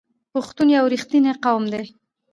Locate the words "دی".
1.73-1.83